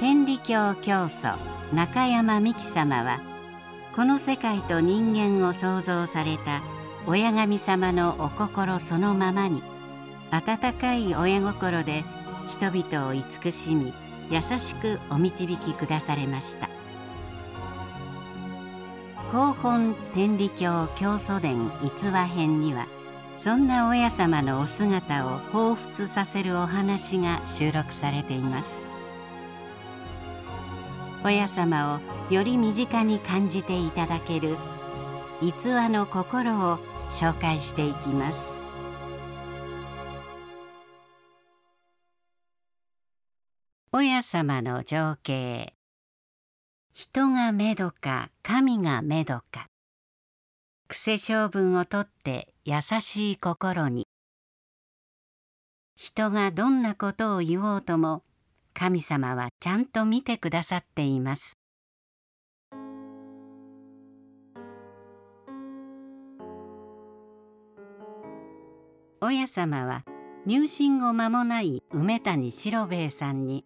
[0.00, 1.26] 天理教教祖
[1.72, 3.18] 中山美紀様は
[3.96, 6.62] この世界と人間を創造された
[7.08, 9.60] 親神様のお心そのままに
[10.30, 12.04] 温かい親心で
[12.48, 13.92] 人々を慈しみ
[14.30, 16.68] 優しくお導きくだされました。
[19.32, 22.86] 広本天理教教祖伝逸話編には
[23.36, 28.87] そんな親様のお姿を彷彿させるお話が収録されています。
[31.24, 32.00] 親様
[32.30, 34.56] をより身近に感じていただける
[35.42, 36.78] 逸話の心を
[37.10, 38.58] 紹介していきます。
[43.90, 45.74] 親様の情景。
[46.92, 49.66] 人がめどか神がめどか。
[50.88, 54.06] 癖性分をとって優しい心に。
[55.96, 58.22] 人がどんなことを言おうとも
[58.78, 61.58] 神様はちゃんと見てくださっています。
[69.20, 70.04] 親様は
[70.46, 73.64] 入信後間もない梅谷四郎兵衛さんに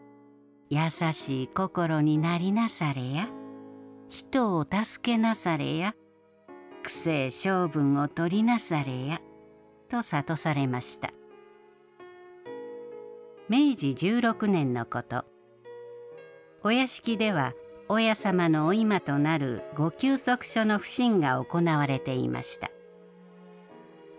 [0.70, 3.28] 「優しい心になりなされや
[4.08, 5.94] 人を助けなされや
[6.82, 9.20] 苦性性分を取りなされや」
[9.90, 11.12] と諭されました。
[13.50, 15.24] 明治16年のこと。
[16.62, 17.52] お屋敷では
[17.88, 22.70] 親様のお今となるご休息所の不審が行われていました。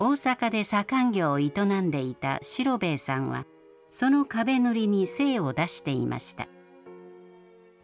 [0.00, 3.46] 大阪で左官業を営んでいた白兵衛さんは
[3.92, 6.48] その壁塗りに精を出していました。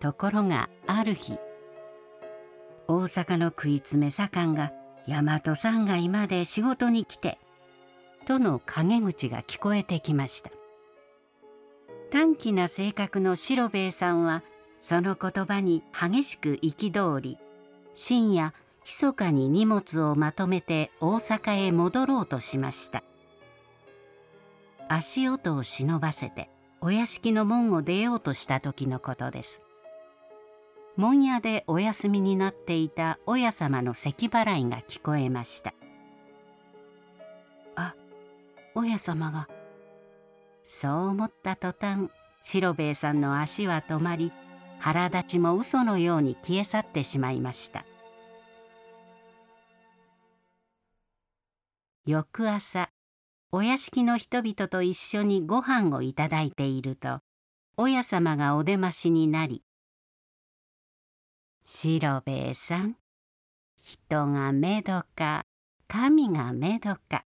[0.00, 1.38] ところがある日
[2.88, 4.72] 大阪の食い詰め左官が
[5.06, 7.38] 大和山街まで仕事に来て
[8.26, 10.50] との陰口が聞こえてきました。
[12.16, 14.42] 短気な性格の白兵衛さんは
[14.80, 17.36] その言葉に激しく憤り
[17.94, 18.54] 深夜
[18.86, 23.02] 密かに荷物をまとめて大阪へ戻ろうとしました。
[24.88, 26.48] 足音を忍ばせて
[26.80, 29.60] お屋敷の門を出ようとした時のことです。
[30.96, 35.74] 門屋でお休みになっていた親様の咳払いが聞こえました。
[37.74, 37.94] あ
[38.74, 39.48] 親様が
[40.66, 42.10] そう思った途端
[42.42, 44.32] 白兵衛さんの足は止まり
[44.78, 47.86] 腹立ちも嘘のように消え去ってしまいました。
[52.04, 52.90] 翌朝
[53.50, 57.18] お屋敷の人々と一緒にご飯をいただいていると
[57.76, 59.64] 親様がお出ましになり
[61.66, 62.96] 「白兵衛さん
[63.82, 65.44] 人がめどか
[65.88, 67.25] 神がめどか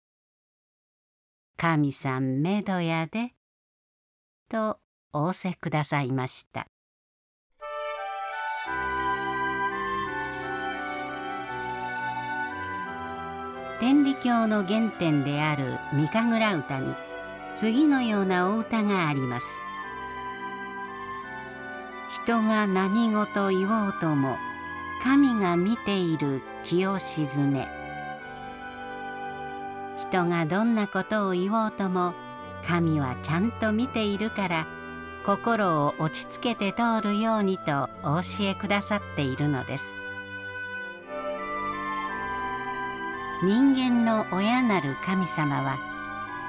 [1.57, 3.35] 神さんめどやで」
[4.51, 4.81] と
[5.13, 6.67] 仰せくださいました。
[13.81, 16.95] 天理教の原点である三神楽歌に
[17.55, 19.47] 次のようなお歌があります。
[22.25, 24.37] 人が何事言おうとも
[25.03, 27.84] 神が見ている気を鎮め。
[30.15, 32.15] 人がどんなことを言おうとも
[32.65, 34.67] 神はちゃんと見ているから
[35.27, 39.93] 心を落ち着けて通るようにとお教えくださっているのです。
[43.43, 45.79] 人間の親なる神様は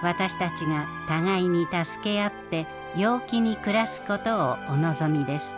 [0.04, 5.56] 私たちが互いに助け合って陽気に暮らすことをお望みです。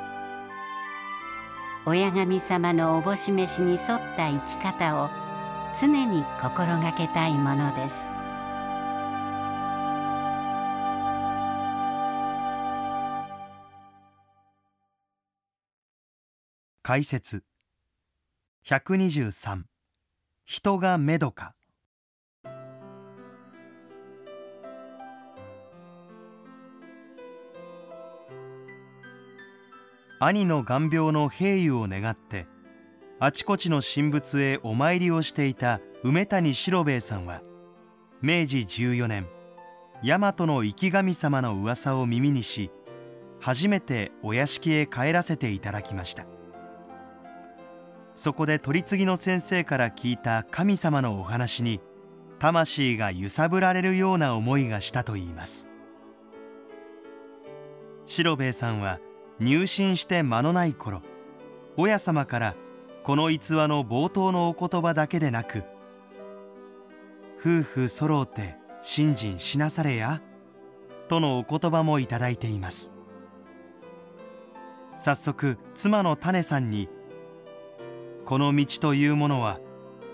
[1.86, 3.80] 親神様のおぼし飯に沿っ
[4.16, 5.27] た生き方を
[5.74, 8.08] 常に心がけたいものです。
[16.84, 17.44] 解説。
[18.66, 19.64] 123
[20.46, 21.54] 人がめどか。
[30.20, 32.48] 兄の眼病の平癒を願って
[33.20, 37.42] あちこちの神仏へお参りをしていた梅谷四郎兵衛さんは
[38.22, 39.28] 明治14年
[40.04, 42.70] 大和の生き神様の噂を耳にし
[43.40, 46.26] 初めてお屋敷へ帰らせていただきました。
[48.14, 51.82] そこで取り次ぎの先生から聞いた神様のお話に
[52.40, 55.68] 魂が揺さぶられるような思いがしたといいます。
[58.06, 59.00] 四郎兵衛さんは
[59.40, 61.02] 入信して間のない頃
[61.78, 62.56] 親様から
[63.08, 65.64] 「この逸話の冒頭のお言葉だけでなく
[67.40, 70.22] 夫婦揃うて信心しなされや
[71.08, 72.92] とのお言葉もいただいています。
[74.98, 76.90] 早速妻の種さんに
[78.28, 79.62] 「この道というものは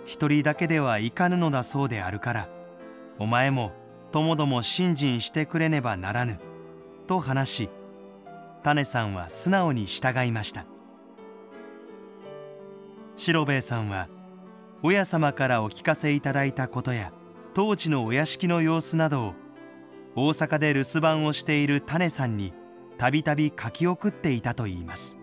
[0.06, 2.50] 一人だけではいかぬのだそうであるから
[3.18, 3.72] お前も
[4.12, 6.40] ともども信心してくれねばならぬ」
[7.08, 7.70] と話し
[8.62, 10.68] 種さんは素直に従いました。
[13.16, 14.10] 白兵衛さんは
[14.82, 17.12] 親様からお聞かせいただいたことや
[17.54, 19.34] 当時のお屋敷の様子などを
[20.16, 22.54] 大阪で留守番をしている種さんに
[22.98, 25.23] たびたび書き送っていたといいます。